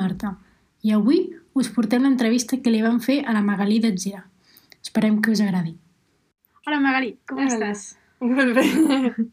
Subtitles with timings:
[0.00, 0.34] Marta
[0.82, 1.26] i avui
[1.60, 4.22] us portem l'entrevista que li vam fer a la Magalí d'Atzira.
[4.80, 5.74] Esperem que us agradi.
[6.66, 7.50] Hola Magalí, com Hola.
[7.52, 7.82] estàs?
[8.20, 8.64] Molt bé.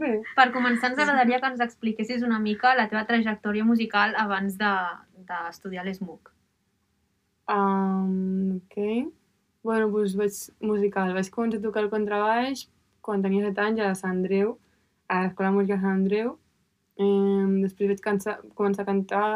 [0.00, 0.10] Bé.
[0.36, 5.24] Per començar, ens agradaria que ens expliquessis una mica la teva trajectòria musical abans de-
[5.26, 6.30] d'estudiar de, l'ESMUC.
[7.50, 8.76] Um, ok.
[9.66, 11.10] Bueno, doncs vaig musical.
[11.16, 12.68] Vaig començar a tocar el contrabaix
[13.02, 14.54] quan tenia 7 anys a Sant Andreu,
[15.10, 16.36] a l'Escola de Música de Sant Andreu.
[17.00, 19.26] Um, després vaig cansa, començar a cantar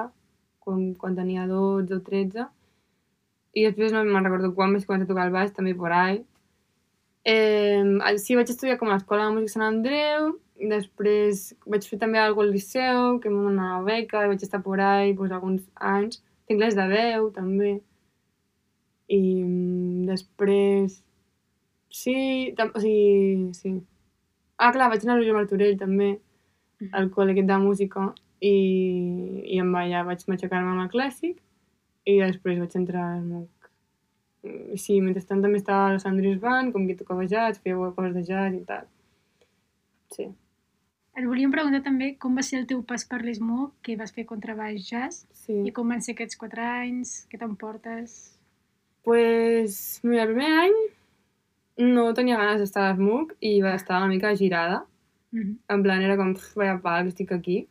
[0.65, 2.47] quan, quan tenia 12 o 13.
[3.55, 6.25] I després no me'n recordo quan vaig començar a tocar el baix, també por ahí.
[7.25, 10.35] Eh, sí, vaig estudiar com a l'Escola de Música Sant Andreu,
[10.75, 15.15] després vaig fer també alguna al Liceu, que donat una beca, vaig estar por ahí
[15.15, 15.63] doncs, alguns
[15.95, 16.21] anys.
[16.49, 17.79] Tinc les de veu, també.
[19.09, 21.01] I mm, després...
[21.95, 23.77] Sí, tam o sigui, sí.
[24.59, 26.17] Ah, clar, vaig anar a l'Ulla Martorell, també,
[26.93, 28.09] al col·le de música,
[28.41, 28.55] i,
[29.55, 31.41] i amb allà vaig matxacar-me amb el clàssic,
[32.05, 33.71] i després vaig entrar al MOOC.
[34.45, 38.15] Mm, Sí, mentrestant també estava a la Sandris Band, com que tocava jazz, feia coses
[38.17, 38.89] de jazz i tal.
[40.13, 40.29] Sí.
[41.15, 44.27] Et volíem preguntar també com va ser el teu pas per l'ESMO, que vas fer
[44.27, 45.61] contrabaix jazz, sí.
[45.63, 48.17] i com van ser aquests quatre anys, què t'emportes?
[49.07, 50.77] Pues, mira, el primer any
[51.95, 54.85] no tenia ganes d'estar a l'ESMUC i va estar una mica girada.
[55.31, 55.57] Mm -hmm.
[55.75, 57.69] En plan, era com, "Pf, vaya pal, que estic aquí.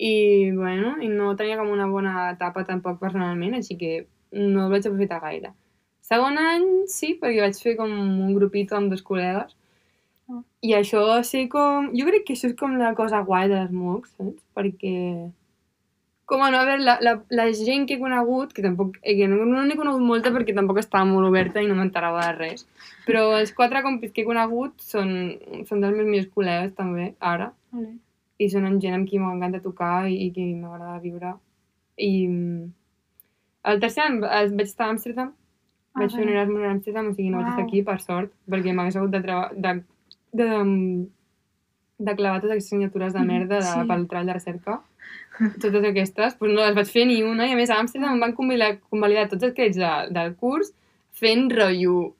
[0.00, 3.90] I, bueno, i no tenia com una bona etapa tampoc personalment, així que
[4.32, 5.50] no el vaig aprofitar gaire.
[6.10, 9.52] Segon any, sí, perquè vaig fer com un grupito amb dos col·legues.
[10.30, 10.40] Oh.
[10.64, 11.90] I això va ser com...
[11.92, 14.40] Jo crec que això és com la cosa guai de les MOOCs, saps?
[14.56, 14.96] Perquè...
[16.30, 18.98] Com, a no, a veure, la, la, la gent que he conegut, que tampoc...
[19.02, 22.22] eh, Que no no n'he conegut molta perquè tampoc estava molt oberta i no m'enterava
[22.28, 22.66] de res.
[23.06, 25.10] Però els quatre compis que he conegut són,
[25.68, 27.50] són dels meus millors col·legues, també, ara.
[27.74, 27.98] Ole.
[28.40, 31.34] I són gent amb qui m'encanta tocar i, i que m'agrada viure.
[32.00, 32.62] I mm,
[33.70, 35.32] el tercer any eh, vaig estar a Amsterdam.
[35.92, 36.32] Ah, vaig fer un.
[36.32, 39.20] Erasmus a Amsterdam, o sigui, no vaig estar aquí, per sort, perquè m'hagués hagut de,
[39.26, 39.74] treba- de,
[40.32, 40.60] de, de,
[42.10, 43.84] de clavar totes aquestes signatures de Mhm, merda de, sí.
[43.90, 44.78] pel treball de recerca.
[45.60, 48.20] Totes aquestes, doncs no les vaig fer ni una, i a més a Amsterdam em
[48.24, 50.72] van convalidar, convalidar tots els crèdits de, del curs
[51.20, 52.14] fent rotllo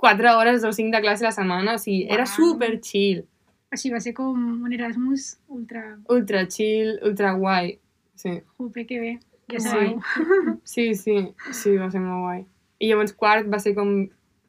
[0.00, 2.34] 4 hores o 5 de classe a la setmana, o sigui, era Uau.
[2.36, 3.24] super chill,
[3.72, 5.82] Així va ser com un Erasmus ultra...
[6.12, 7.78] ultra chill, ultra guai.
[8.14, 9.12] Sí, Jope, que bé.
[9.50, 9.68] Ja Sí.
[9.68, 10.00] sabeu.
[10.64, 11.16] sí, sí,
[11.52, 12.42] sí, va ser molt guai.
[12.80, 13.88] I llavors quart va ser com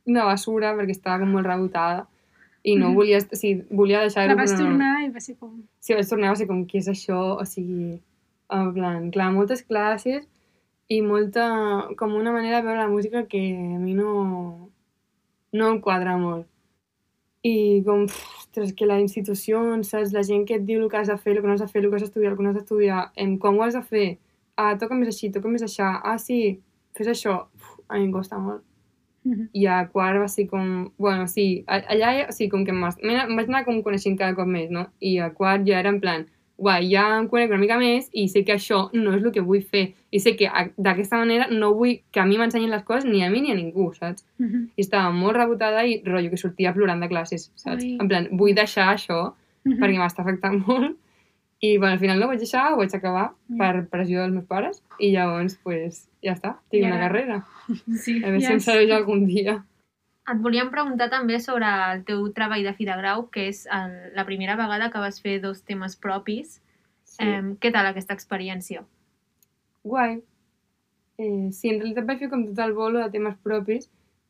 [0.05, 2.07] una basura perquè estava com molt rebotada
[2.63, 2.95] i no Mhm.
[2.95, 5.63] volia, o sigui, volia deixar-ho, La vas però tornar i va ser com...
[5.79, 7.17] Sí, vaig tornar, va ser com, què és això?
[7.39, 8.01] O sigui,
[8.51, 10.27] en plan, clar, moltes classes
[10.89, 14.69] i molta, com una manera de veure la música que a mi no,
[15.53, 16.47] no em quadra molt.
[17.43, 20.13] I com, pff, ostres, que la institució, saps?
[20.13, 21.67] La gent que et diu el que has de fer, el que no has de
[21.67, 23.81] fer, el que has d'estudiar, el que no has d'estudiar, em, com ho has de
[23.81, 24.05] fer,
[24.57, 26.59] ah, toca més així, toca més això, ah, sí,
[26.95, 28.63] fes això, Uf, a mi em costa molt.
[29.23, 29.49] Mhm.
[29.55, 30.91] I a quart va ser com...
[30.99, 34.87] Bueno, sí, allà sí, com que em vaig anar com coneixent cada cop més, no?
[34.99, 36.25] I a quart ja era en plan,
[36.57, 39.41] guai, ja em conec una mica més i sé que això no és el que
[39.41, 39.93] vull fer.
[40.11, 40.47] I sé que
[40.77, 43.55] d'aquesta manera no vull que a mi m'ensenyin les coses ni a mi ni a
[43.55, 44.25] ningú, saps?
[44.37, 44.69] Mhm.
[44.77, 47.83] I estava molt rebotada i rotllo que sortia plorant de classes, saps?
[47.83, 47.97] Ui.
[47.99, 49.33] En plan, vull deixar això
[49.65, 49.79] Mhm.
[49.79, 50.97] perquè m'està afectant molt.
[51.61, 53.57] I bueno, al final no ho vaig deixar, ho vaig acabar Mm.
[53.57, 57.43] per pressió dels meus pares i llavors, pues, ja està, tinc I una carrera.
[58.03, 58.21] Sí.
[58.23, 58.65] A veure si em Yes.
[58.65, 59.63] serveix algun dia.
[60.31, 63.95] Et volíem preguntar també sobre el teu treball de fi de grau, que és el,
[64.15, 66.61] la primera vegada que vas fer dos temes propis.
[67.03, 67.25] Sí.
[67.27, 68.85] Eh, què tal aquesta experiència?
[69.83, 70.21] Guai.
[71.19, 73.89] Eh, sí, en realitat vaig fer com tot el bolo de temes propis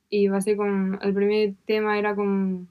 [0.10, 0.98] i va ser com...
[1.02, 2.66] El primer tema era com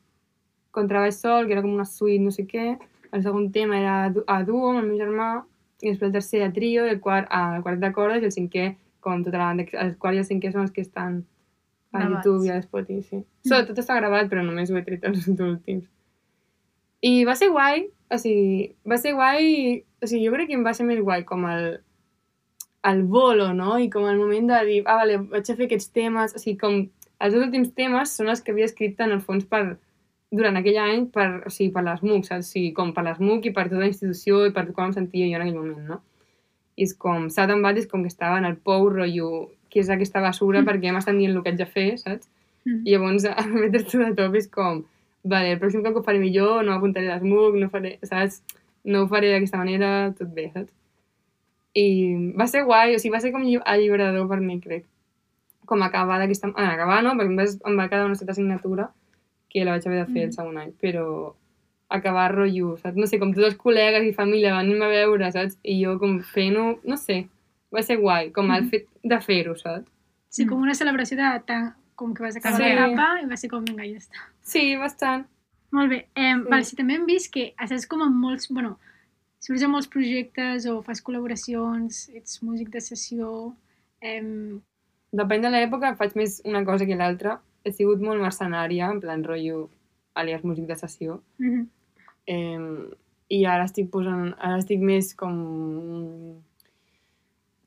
[0.74, 2.72] contrabaix sol, que era com una suite, no sé què.
[3.12, 5.30] El segon tema era a du- a duo amb el meu germà.
[5.82, 8.66] I després el tercer a trio, el quart a quart de cordes i el cinquè,
[9.00, 9.66] com tota la banda.
[9.84, 11.22] El quart i el cinquè són els que estan
[11.92, 12.26] a Gravats.
[12.26, 13.22] YouTube i a Spotify, sí.
[13.46, 15.86] So, tot està gravat, però només ho he tret els últims.
[17.02, 19.46] I va ser guai, o sigui, va ser guai,
[20.02, 21.80] o sigui, jo crec que em va ser més guai com el,
[22.88, 23.76] el bolo, no?
[23.78, 26.58] I com el moment de dir, ah, vale, vaig a fer aquests temes, o sigui,
[26.60, 26.78] com
[27.22, 29.62] els dos últims temes són els que havia escrit en el fons per,
[30.34, 32.48] durant aquell any per, o sigui, per les MOOC, saps?
[32.48, 34.96] O sigui, com per les MOOC i per tota la institució i per com em
[34.96, 36.00] sentia jo en aquell moment, no?
[36.78, 39.28] I és com, Sat and Bat és com que estava en el pou, rotllo,
[39.72, 40.66] que és aquesta basura Mm.
[40.68, 42.28] perquè ja m'estan dient el que haig de fer, saps?
[42.66, 42.82] Mhm.
[42.86, 44.82] I llavors, a metre's de top és com,
[45.24, 48.42] vale, el pròxim cop ho faré millor, no apuntaré les MOOC, no faré, saps?
[48.84, 50.70] No ho faré d'aquesta manera, tot bé, saps?
[51.74, 54.84] I va ser guai, o sigui, va ser com lli- alliberador per mi, crec.
[55.66, 56.50] Com acabar d'aquesta...
[56.56, 58.90] Ah, acabar no, perquè em va, em va quedar una certa assignatura
[59.48, 60.32] que la vaig haver de fer el Mhm.
[60.36, 61.32] segon any, però
[61.88, 62.96] acabar rotllo, saps?
[62.96, 65.56] No sé, com tots els col·legues i família van a veure, saps?
[65.62, 67.26] I jo com fent-ho, no sé,
[67.74, 69.86] va ser guai, com el fet de fer-ho, saps?
[70.28, 70.48] Sí, Mm.
[70.48, 72.62] com una celebració de tant, com que vas acabar Sí.
[72.64, 74.18] l'etapa i va ser com, vinga, ja està.
[74.42, 75.26] Sí, bastant.
[75.70, 76.06] Molt bé.
[76.14, 76.48] Eh, Sí.
[76.50, 78.48] val, si també hem vist que estàs com en molts...
[78.48, 78.78] Bueno,
[79.40, 83.54] surts en molts projectes o fas col·laboracions, ets músic de sessió...
[84.00, 84.58] Eh,
[85.12, 87.40] Depèn de l'època, faig més una cosa que l'altra.
[87.64, 89.68] He sigut molt mercenària, en plan rotllo,
[90.14, 91.20] alias músic de sessió.
[91.38, 91.68] mhm.
[92.26, 92.88] Eh,
[93.30, 96.42] I ara estic posant, ara estic més com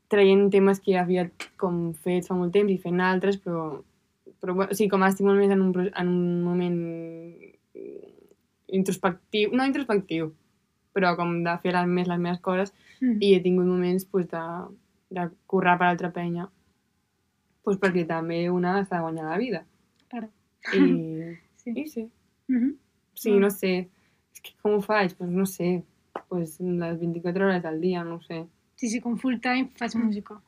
[0.10, 3.82] traient temes que ja havia com fet fa molt temps i fent altres, però,
[4.42, 6.80] però bueno, sí, com ara estic molt més en un, en un moment
[8.68, 10.32] introspectiu, no introspectiu,
[10.96, 13.18] però com de fer les, més les meves coses Mm.
[13.20, 14.42] i he tingut moments pues, de,
[15.12, 16.46] de currar per altra penya
[17.66, 19.60] pues, perquè també una s'ha de guanyar la vida.
[20.08, 20.30] Claro.
[20.72, 20.80] I,
[21.66, 21.74] Sí.
[21.76, 22.06] i sí.
[22.48, 22.70] Mhm.
[23.16, 23.40] Sí, Ah.
[23.42, 23.90] no sé.
[24.32, 25.16] És que com ho faig?
[25.18, 25.84] Pues no sé.
[26.30, 28.46] Pues les 24 hores al dia, no sé.
[28.76, 30.40] Sí, sí, com full time fas música.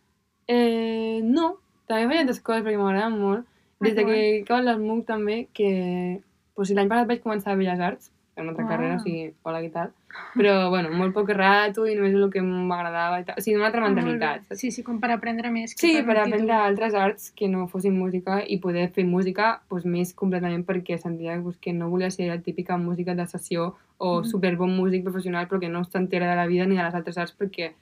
[0.47, 1.57] Eh, no,
[1.88, 3.45] també faig altres coses perquè m'agraden molt.
[3.79, 6.21] Des de Ah, que acabat l'ESMUC també, que
[6.56, 8.71] pues, l'any passat vaig començar a Belles Arts, en una altra Uau.
[8.71, 9.91] carrera, o sigui, hola, què tal?
[10.35, 13.35] Però, bueno, molt poc rato i només el que m'agradava i tal.
[13.38, 14.59] O sigui, una altra mentalitat, saps?
[14.59, 15.73] Sí, sí, com per aprendre més.
[15.75, 16.65] que Sí, per per aprendre títol.
[16.69, 21.39] altres arts que no fossin música i poder fer música pues, més completament perquè sentia
[21.41, 24.25] pues, que no volia ser la típica música de sessió o Mhm.
[24.25, 27.35] superbon músic professional però que no s'entera de la vida ni de les altres arts
[27.38, 27.73] perquè,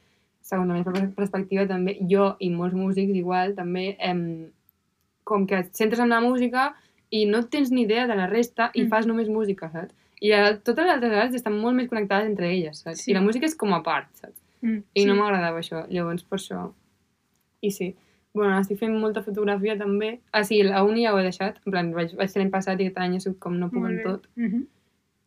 [0.46, 4.20] segons la meva perspectiva, també jo i molts músics igual, també em,
[5.26, 6.68] com que et centres en la música
[7.10, 8.90] i no tens ni idea de la resta i Mm.
[8.94, 9.94] fas només música, saps?
[10.22, 13.02] I a, totes les altres arts estan molt més connectades entre elles, saps?
[13.04, 13.12] Sí.
[13.12, 14.38] I la música és com a part, saps?
[14.62, 15.06] Mm, I sí.
[15.10, 16.72] no m'agradava això, llavors per això...
[17.62, 17.96] I sí.
[18.36, 20.20] Bueno, estic fent molta fotografia també.
[20.32, 21.58] Ah, sí, la uni ja ho he deixat.
[21.66, 23.86] En plan, vaig, vaig fer l'any passat i aquest any he sigut com no puc
[23.88, 24.28] en tot.
[24.36, 24.66] Mhm.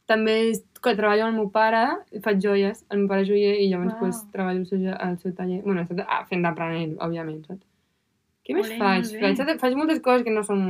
[0.09, 0.35] També
[0.83, 1.83] que treballo amb el meu pare,
[2.25, 4.01] faig joies, el meu pare és joier i llavors Uau.
[4.01, 5.59] pues, treballo al seu, al seu taller.
[5.67, 7.67] Bueno, estic ah, fent d'aprenent, òbviament, saps?
[8.49, 9.11] Què més Ole, faig?
[9.21, 9.59] faig?
[9.61, 10.63] Faig moltes coses que no són,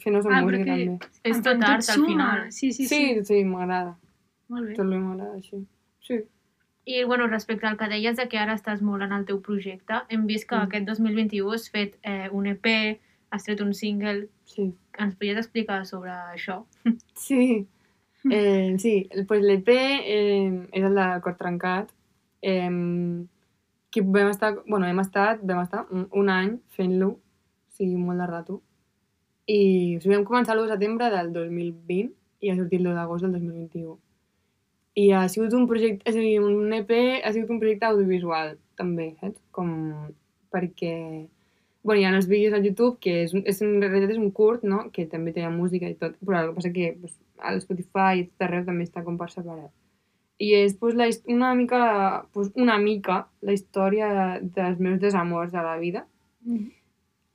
[0.00, 1.10] que no són Ah, música, perquè també.
[1.28, 2.46] És tot art, al final.
[2.50, 3.24] Sí, sí, Sí, sí.
[3.28, 3.98] sí, m'agrada.
[4.48, 4.74] Molt bé.
[4.78, 5.60] Tot el m'agrada, així.
[6.00, 6.22] Sí.
[6.86, 10.00] I, bueno, respecte al que deies de que ara estàs molt en el teu projecte,
[10.08, 10.62] hem vist que Mm.
[10.70, 13.00] aquest 2021 has fet eh, un EP,
[13.30, 14.28] has tret un single.
[14.46, 14.72] Sí.
[14.98, 16.62] Ens podries explicar sobre això?
[17.12, 17.66] Sí,
[18.30, 21.90] eh, sí, pues l'EP eh, és el del Cor Trencat,
[22.42, 22.70] eh,
[23.90, 28.20] que vam estar, bueno, hem estat, vam estar un, un any fent-lo, o sigui, molt
[28.20, 28.60] de rato,
[29.46, 32.10] i o sigui, vam començar l'1 de setembre del 2020
[32.44, 33.96] i ha sortit l'1 d'agost del 2021.
[34.96, 36.92] I ha sigut un projecte, és a dir, un EP
[37.22, 39.40] ha sigut un projecte audiovisual, també, saps?
[39.56, 39.72] Com
[40.52, 40.94] perquè...
[41.86, 44.64] Bueno, hi ha els vídeos al YouTube, que és, és, en realitat és un curt,
[44.66, 48.20] no?, que també té música i tot, però el que passa que pues, a l'Spotify
[48.20, 49.72] i tot arreu també està com per separat.
[50.38, 51.80] I és pues, la, una, mica,
[52.32, 54.08] pues, una mica la història
[54.40, 56.06] dels meus desamors de la vida,
[56.46, 56.70] Mhm.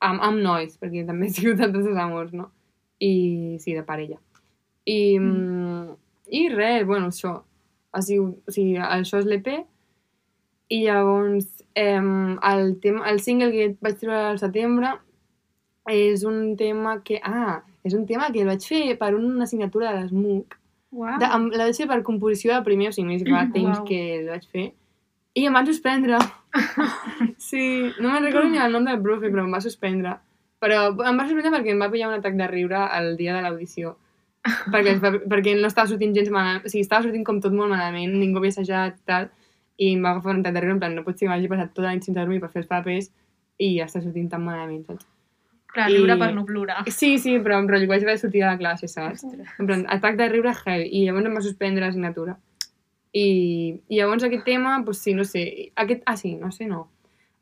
[0.07, 2.51] amb, amb nois, perquè també he sigut altres desamors, no?
[2.99, 4.19] I sí, de parella.
[4.85, 5.95] I, mm.
[6.29, 7.41] i res, bueno, això.
[7.91, 9.49] Ha sigut, o sigui, això és l'EP
[10.71, 14.93] i llavors eh, el, tema, el single que vaig treure al setembre
[15.91, 17.19] és un tema que...
[17.23, 20.57] Ah, és un tema que el vaig fer per una assignatura de l'ESMUC.
[20.91, 21.17] Uau.
[21.21, 23.87] De, amb, la vaig fer per composició de primer, o sigui, més fa temps Uau.
[23.87, 24.67] que el vaig fer.
[25.39, 26.19] I em van suspendre.
[27.49, 27.63] sí,
[28.03, 30.17] no me'n recordo ni el nom del profe, però em va suspendre.
[30.61, 33.45] Però em va suspendre perquè em va pillar un atac de riure el dia de
[33.45, 33.95] l'audició.
[34.73, 34.97] perquè,
[35.29, 38.41] perquè no estava sortint gens malament, o sigui, estava sortint com tot molt malament, ningú
[38.41, 39.29] havia assajat tal,
[39.77, 41.49] i em va agafar un atac de riure, en plan, no pot ser que m'hagi
[41.51, 43.11] passat tota la nit sense dormir per fer els papers
[43.61, 45.05] i ja està sortint tan malament, saps?
[45.73, 46.83] Clar, I- riure per no plorar.
[46.91, 49.23] Sí, sí, però em rotllo, vaig haver de sortir de la classe, saps?
[49.23, 49.47] Ostres.
[49.59, 50.89] En plan, atac de riure heavy.
[50.91, 52.37] I llavors em va suspendre l'assignatura.
[53.13, 53.27] I,
[53.87, 55.71] I llavors aquest tema, doncs sí, no sé.
[55.75, 56.89] Aquest, ah, sí, no sé, no.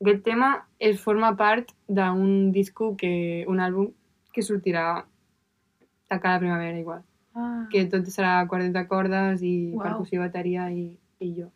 [0.01, 3.91] Aquest tema es forma part d'un disco, que, un àlbum
[4.33, 5.05] que sortirà
[6.09, 7.01] de cada primavera igual.
[7.35, 7.67] Ah.
[7.71, 9.83] Que tot serà quartet de cordes i Uau.
[9.83, 11.49] percussió, bateria i, i jo.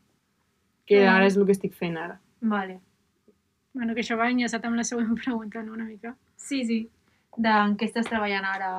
[0.86, 2.20] Que ara és el que estic fent ara.
[2.42, 2.80] Vale.
[3.74, 5.74] Bueno, que això va enllaçat amb la següent pregunta, no?
[5.74, 6.16] Una mica.
[6.38, 6.80] Sí, sí.
[7.38, 8.70] De en què estàs treballant ara?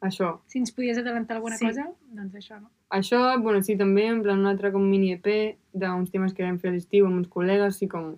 [0.00, 0.38] Això.
[0.46, 1.66] Si ens podies adelantar alguna Sí.
[1.66, 2.70] cosa, doncs això, no?
[2.94, 5.26] Això, bueno, sí, també, en plan, un altre com mini EP
[5.74, 8.14] d'uns temes que vam fer a l'estiu amb uns col·legues, sí, com...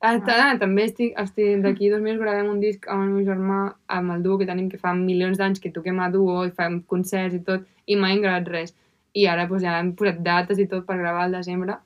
[0.00, 0.54] Ah, Ah.
[0.60, 4.22] també estic, estic d'aquí dos mesos gravem un disc amb el meu germà, amb el
[4.22, 7.40] duo que tenim, que fa milions d'anys que toquem a duo i fem concerts i
[7.40, 8.76] tot, i mai hem gravat res.
[9.14, 11.78] I ara pues, ja hem posat dates i tot per gravar al desembre,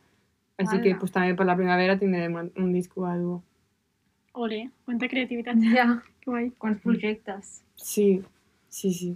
[0.59, 0.99] així que Ala.
[0.99, 3.41] pues, també per la primavera tindrem un, un disc a duo.
[4.33, 5.59] Ole, quanta creativitat.
[5.75, 5.89] Ja.
[6.23, 6.47] Que guai.
[6.59, 7.59] Quants projectes?
[7.77, 8.23] Sí,
[8.69, 9.11] sí, sí.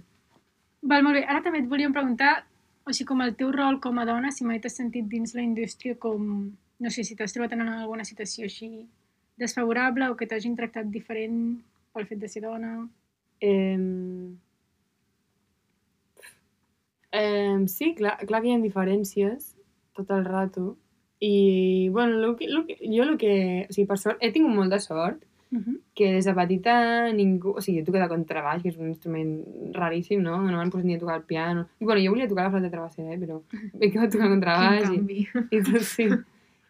[0.83, 1.23] Val, molt bé.
[1.25, 2.43] Ara també et volíem preguntar
[2.87, 5.43] o sigui, com el teu rol com a dona, si mai t'has sentit dins la
[5.43, 6.21] indústria com,
[6.79, 8.69] no sé, si t'has trobat en alguna situació així
[9.37, 11.57] desfavorable o que t'hagin tractat diferent
[11.93, 12.71] pel fet de ser dona.
[13.43, 14.31] Eh,
[17.11, 19.51] eh, sí, clar, clar que hi ha diferències
[19.97, 20.77] tot el rato.
[21.19, 23.65] I, bueno, lo que, lo que, jo el que...
[23.69, 25.79] O sigui, per sort, he tingut molta sort Uh -huh.
[25.95, 27.51] que des de petita ningú...
[27.55, 30.41] O sigui, he tocat contrabaix, que és un instrument raríssim, no?
[30.41, 31.67] No m'han posat ni a tocar el piano.
[31.79, 33.17] I, bueno, jo volia tocar la flauta travessera, eh?
[33.17, 33.41] Però
[33.79, 35.27] he acabat tocant Quin contrabaix i, canvi.
[35.55, 36.07] i tot, sí.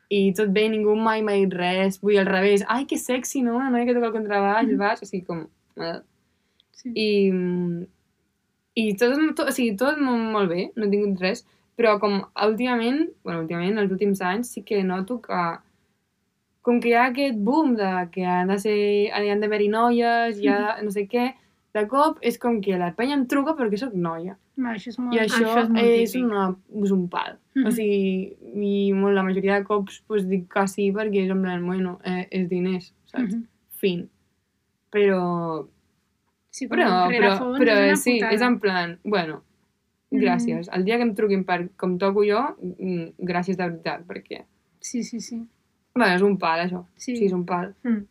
[0.10, 2.00] I tot bé, ningú mai m'ha dit res.
[2.02, 2.64] Vull al revés.
[2.68, 3.56] Ai, que sexy, no?
[3.58, 5.48] Una noia que toca el contrabaix, el baix, o sigui, com...
[5.78, 6.00] eh,
[6.78, 6.92] Sí.
[6.94, 7.32] i,
[8.76, 11.42] i tot, tot, o sigui, tot molt, molt bé, no he tingut res,
[11.78, 15.42] però com últimament, bueno, últimament, els últims anys, sí que noto que
[16.68, 18.80] com que hi ha aquest boom de que han de ser,
[19.16, 21.30] han d'haver-hi noies, hi ha no sé què,
[21.78, 24.36] de cop és com que la penya em truca perquè sóc noia.
[24.58, 25.14] Va, això és molt...
[25.14, 26.26] I això, això és molt és, típic.
[26.26, 26.46] una,
[26.84, 27.38] és un pal.
[27.56, 27.70] Mhm.
[27.70, 28.12] O sigui,
[28.68, 32.00] i molt, la majoria de cops pues, dic que sí perquè és en plan, bueno,
[32.04, 33.30] eh, és diners, saps?
[33.36, 33.46] Mhm.
[33.78, 34.08] Fin.
[34.92, 35.68] Però
[36.58, 38.34] Sí, però, però, però una sí, putada.
[38.34, 39.44] és en plan, bueno,
[40.12, 40.22] Mm.
[40.24, 40.70] gràcies.
[40.72, 44.46] El dia que em truquin per com toco jo, mm, gràcies de veritat, perquè...
[44.80, 45.42] Sí, sí, sí.
[45.96, 46.86] Bueno, és un pal, això.
[46.96, 47.16] Sí.
[47.18, 47.74] Sí, és un pal.
[47.84, 48.06] Mm.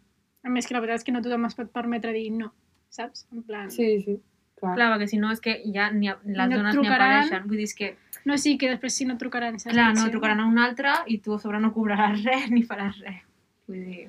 [0.45, 2.53] A més que la veritat és que no tothom es pot permetre dir no,
[2.91, 3.27] saps?
[3.33, 3.71] En plan...
[3.71, 4.19] Sí, sí,
[4.61, 4.75] clar.
[4.77, 7.15] Clar, perquè si no és que ja ni a, les No dones ni trucaran.
[7.23, 7.49] apareixen.
[7.49, 9.59] Vull dir, és que, No, sí, que després sí no trucaran.
[9.59, 9.73] saps?
[9.75, 10.11] clar, no Sí.
[10.11, 13.23] trucaran a un altre i tu a sobre no cobraràs res ni faràs res.
[13.69, 14.09] Vull dir,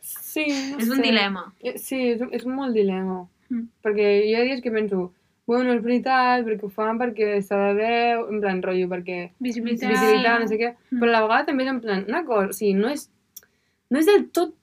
[0.00, 1.02] Sí, no és un sé.
[1.02, 1.54] dilema.
[1.60, 3.20] Eh, Sí, és, un- és un molt dilema.
[3.50, 3.68] Mm.
[3.84, 5.12] Perquè hi ha dies que penso,
[5.46, 9.90] bueno, és veritat, perquè ho fan perquè s'ha de veure, en plan, rotllo, perquè Visibilitat.
[9.90, 11.00] visibilitat, no sé què, Mm.
[11.00, 13.08] però a la vegada també és en plan, una cosa, o sigui, no és,
[13.90, 14.54] no és del tot,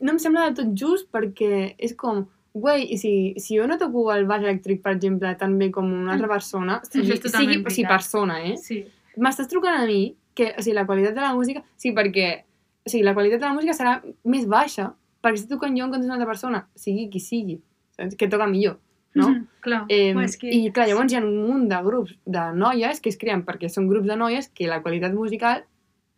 [0.00, 3.78] no em sembla del tot just perquè és com, güey, i si, si jo no
[3.78, 7.20] toco el baix elèctric, per exemple, tan bé com una altra persona, sigui, Això és
[7.20, 8.56] totalment sigui, o sigui, persona, eh?
[8.56, 8.84] Sí.
[9.16, 12.42] M'estàs trucant a mi que, o sigui, la qualitat de la música, sí, perquè,
[12.84, 15.90] o sigui, la qualitat de la música serà més baixa perquè estic tocant jo en
[15.92, 17.60] comptes d'una altra persona, sigui qui sigui,
[17.94, 18.16] saps?
[18.16, 18.78] que toca millor,
[19.14, 19.28] no?
[19.30, 19.46] Mhm.
[19.60, 19.84] Clar.
[19.88, 23.08] Eh, és que- I clar, llavors hi ha un munt de grups de noies que
[23.10, 25.64] es creen perquè són grups de noies que la qualitat musical,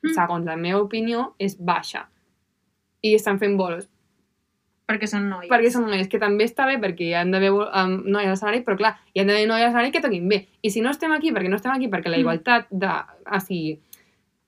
[0.02, 0.14] Mm.
[0.14, 2.08] segons la meva opinió, és baixa.
[3.02, 3.88] I estan fent bolos.
[4.86, 5.48] Perquè són noies.
[5.50, 8.60] Perquè són noies, que també està bé perquè hi han d'haver um, noies al escenari,
[8.64, 10.46] però clar, hi han d'haver noies al escenari que toquin bé.
[10.62, 12.20] I si no estem aquí, perquè no estem aquí, perquè la Mm.
[12.20, 12.90] igualtat de...
[13.32, 13.80] O sigui,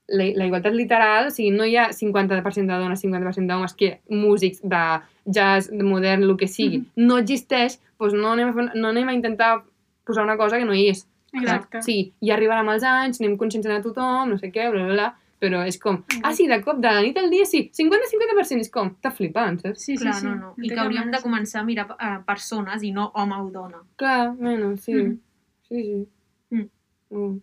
[0.09, 3.99] la, la igualtat literal, o sigui, no hi ha 50% de dones, 50% d'homes que
[4.09, 4.83] músics de
[5.27, 7.05] jazz, de modern, el que sigui, Mhm.
[7.07, 9.63] no existeix, doncs no anem, a, fer- no anem a intentar
[10.05, 11.05] posar una cosa que no hi és.
[11.33, 11.81] Exacte.
[11.83, 14.93] Sí, i arribarà amb els anys, anem conscienciant a tothom, no sé què, bla, bla,
[14.93, 15.07] bla,
[15.39, 16.21] però és com, Exacte.
[16.23, 19.59] ah, sí, de cop, de la nit al dia, sí, 50-50%, és com, està flipant,
[19.59, 19.83] saps?
[19.83, 20.25] Sí, sí, Clar, sí.
[20.25, 20.53] no, no.
[20.57, 23.83] I que hauríem de començar a mirar eh, persones i no home o dona.
[23.97, 25.19] Clar, bueno, sí, Mhm.
[25.67, 26.07] sí, sí.
[26.55, 26.69] Mm.
[27.11, 27.41] Mm.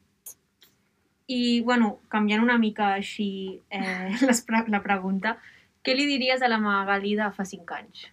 [1.27, 5.39] I, bueno, canviant una mica així eh, les pre la pregunta,
[5.85, 8.05] què li diries a la Magalí de fa 5 anys?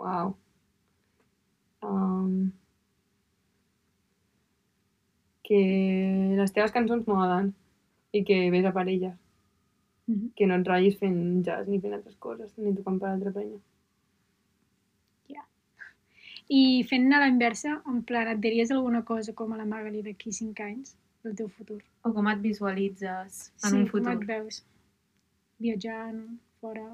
[0.00, 0.34] Uau.
[1.84, 2.50] Um,
[5.44, 5.60] que
[6.40, 7.52] les teves cançons molen
[8.12, 9.20] i que ves a per elles.
[10.08, 10.32] Mhm.
[10.36, 13.60] Que no et ratllis fent jazz ni fent altres coses, ni tocant per altra penya.
[16.48, 20.02] I fent a la inversa, en plan, et diries alguna cosa com a la Magali
[20.04, 21.78] d'aquí 5 anys, del teu futur?
[22.04, 24.12] O com et visualitzes en sí, un com futur?
[24.12, 24.58] et veus?
[25.64, 26.20] Viatjant,
[26.64, 26.86] fora...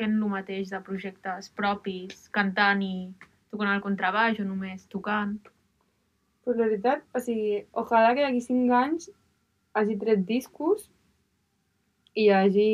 [0.00, 2.92] Fent el mateix de projectes propis, cantant i
[3.52, 5.34] tocant el contrabaix o només tocant?
[6.46, 9.10] Pues la veritat, o sigui, ojalà que d'aquí 5 anys
[9.76, 10.86] hagi tret discos
[12.16, 12.70] i hagi,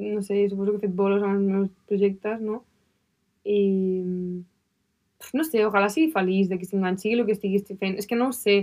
[0.00, 2.62] no sé, suposo que he fet bolos amb els meus projectes, no?
[3.44, 3.60] I,
[5.36, 8.00] no sé, ojalà sigui feliç d'aquí 5 anys, sigui el que estigui fent.
[8.00, 8.62] És que no ho sé.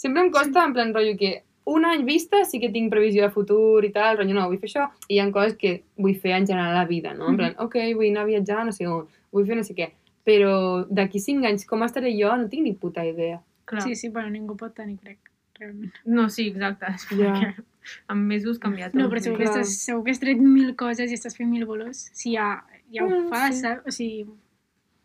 [0.00, 3.30] Sempre em costa, en plan, rotllo, que un any vista sí que tinc previsió de
[3.34, 6.32] futur i tal, rotllo, no, vull fer això, i hi ha coses que vull fer
[6.38, 7.28] en general a la vida, no?
[7.30, 9.90] En plan, ok, vull anar a viatjar, no sé on, vull fer no sé què.
[10.28, 10.52] Però
[10.88, 13.40] d'aquí 5 anys, com estaré jo, no tinc ni puta idea.
[13.68, 13.82] Clar.
[13.84, 15.18] Sí, sí, bueno, ningú pot tenir, crec,
[15.60, 15.92] realment.
[16.04, 16.86] No, sí, exacte.
[16.94, 17.32] És Ja.
[17.34, 17.64] perquè
[18.12, 18.96] amb mesos canvia tot.
[19.00, 21.64] No, però segur que, estàs, segur que has tret mil coses i estàs fent mil
[21.68, 22.08] bolos.
[22.12, 23.60] Si ja, ja ho Mm, fas, sí.
[23.62, 23.86] saps?
[23.86, 24.26] O sigui,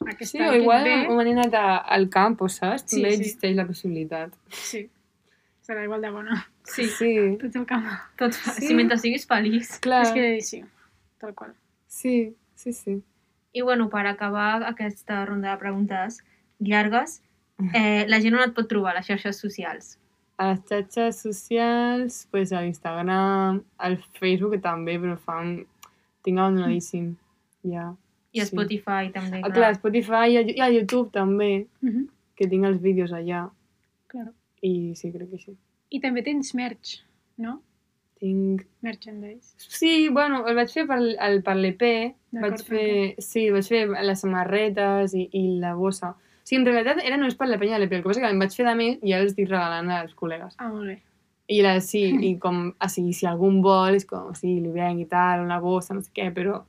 [0.08, 2.84] aquesta, Sí, o igual aquest hem anat a, al campo, saps?
[2.88, 3.22] Sí, També sí.
[3.22, 4.34] existeix la possibilitat.
[4.50, 4.90] Sí.
[5.64, 6.46] Serà igual de bona.
[6.64, 7.86] Sí, Sí, Tot el camp.
[8.18, 8.68] tot, Sí.
[8.68, 9.80] si mentre siguis feliç.
[9.80, 10.04] clar.
[10.06, 10.64] És que sí,
[11.20, 11.54] tal qual.
[11.88, 13.02] Sí, sí, sí.
[13.54, 16.24] I bueno, per acabar aquesta ronda de preguntes
[16.60, 17.22] llargues,
[17.74, 20.00] eh, la gent on et pot trobar a les xarxes socials?
[20.38, 25.66] A les xarxes socials, pues a l'Instagram, al Facebook també, però fan...
[26.24, 27.16] Tinc abandonadíssim.
[27.64, 27.94] Ja.
[28.32, 28.56] I a Sí.
[28.56, 29.54] Spotify també, Ah, clar.
[29.54, 33.50] clar, a Spotify i a, i a YouTube també, Mhm, que tinc els vídeos allà.
[34.64, 35.54] I sí, crec que sí.
[35.94, 36.98] I també tens merch,
[37.44, 37.60] no?
[38.24, 38.64] Tinc...
[38.86, 39.56] Merchandise.
[39.60, 41.84] Sí, bueno, el vaig fer per, el, per l'EP,
[42.40, 42.90] vaig fer...
[43.24, 46.14] Sí, vaig fer les samarretes i, i la bossa.
[46.16, 48.32] O sigui, en realitat era només per la penya de l'EP, el que passa que
[48.32, 50.56] em vaig fer de més i ara els estic regalant als col·legues.
[50.58, 51.02] Ah, molt bé.
[51.52, 55.04] I la, sí, i com, ah, sí, si algun vol, és com, sí, li venc
[55.04, 56.62] i tal, una bossa, no sé què, però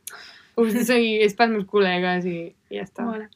[0.59, 2.39] o sigui, és pels meus col·legues i,
[2.71, 3.07] i ja està.
[3.07, 3.31] Mola.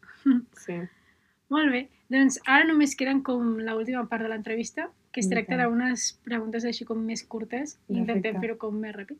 [0.59, 0.81] Sí.
[1.55, 1.87] Molt bé.
[2.09, 6.87] Doncs ara només queden com l'última part de l'entrevista, que es tracta d'unes preguntes així
[6.88, 9.19] com més curtes intentem fer-ho com més ràpid.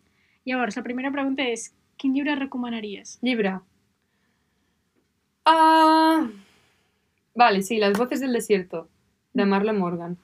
[0.49, 1.69] Llavors, la primera pregunta és
[2.01, 3.19] quin llibre recomanaries?
[3.23, 3.59] Llibre.
[5.45, 6.29] Ah...
[7.39, 8.89] Vale, sí, Las voces del desierto,
[9.33, 10.17] de Marla Morgan.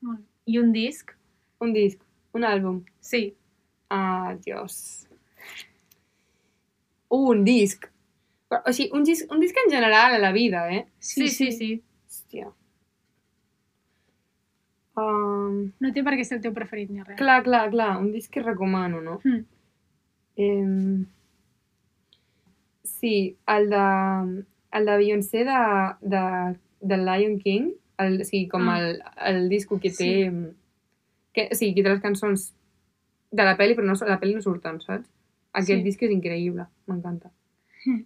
[0.00, 0.24] Molt bé.
[0.46, 1.10] I un disc?
[1.60, 1.98] Un disc,
[2.32, 2.78] un àlbum.
[3.00, 3.34] Sí.
[3.90, 5.08] Ah, Dios.
[7.10, 7.88] Un disc.
[8.48, 10.86] Però, o sigui, un disc, un disc en general a la vida, eh?
[10.98, 11.70] Sí, sí, sí.
[11.74, 11.85] Hòstia.
[14.96, 17.18] Um, No té per què ser el teu preferit ni res.
[17.18, 19.18] clar, clar, clar, un disc que recomano, no?
[19.24, 19.42] Mm.
[20.36, 21.04] Eh,
[22.84, 25.58] sí, el de, el de Beyoncé de,
[26.00, 26.22] de,
[26.80, 28.78] de Lion King, el, sí, com Ah.
[28.80, 30.30] el, el disco que té...
[30.30, 30.54] Sí.
[31.36, 32.54] Que, sí, que té les cançons
[33.30, 35.08] de la pel·li, però no, la pel·li no surten, saps?
[35.52, 35.84] Aquest Sí.
[35.84, 37.30] disc és increïble, m'encanta.
[37.84, 38.02] Mm.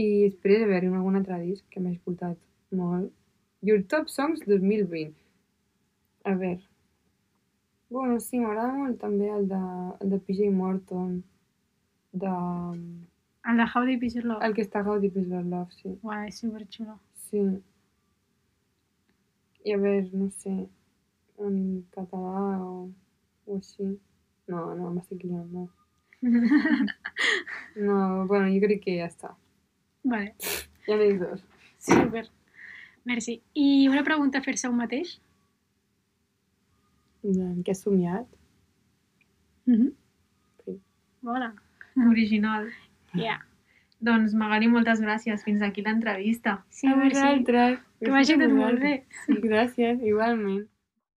[0.00, 2.38] I després de veure algun altre disc que m'he escoltat
[2.72, 3.10] molt.
[3.60, 5.12] Your Top Songs 2020.
[6.24, 6.62] A veure.
[7.90, 9.60] Bueno, sí, m'agrada molt també el de,
[10.04, 11.22] el de PJ Morton.
[12.12, 12.34] De...
[13.50, 14.44] El de How Deep Is Your Love.
[14.46, 15.96] El que està How Deep Is Your Love, sí.
[16.06, 16.98] Uau, és superxulo.
[17.30, 17.42] Sí.
[19.64, 20.54] I a veure, no sé,
[21.40, 21.56] en
[21.96, 22.88] català o,
[23.46, 23.88] o així.
[24.50, 25.68] No, no, m'estic liant, no.
[27.80, 29.30] No, bueno, jo crec que ja està.
[30.04, 30.34] Vale,
[30.86, 31.42] Ja n'he dit dos.
[31.78, 32.24] super.
[33.08, 33.40] Merci.
[33.54, 35.18] I una pregunta a fer-se a un mateix?
[37.24, 38.26] En què has somiat?
[39.66, 39.92] Mm -hmm.
[40.64, 40.80] Sí.
[41.22, 41.52] Mola.
[42.08, 42.68] Original.
[43.14, 43.40] Yeah.
[44.00, 45.44] Doncs, Magali, moltes gràcies.
[45.44, 46.64] Fins aquí l'entrevista.
[46.70, 47.78] Sí, a vosaltres.
[48.00, 49.04] Que vagi tot molt bé.
[49.26, 50.68] Sí, gràcies, igualment.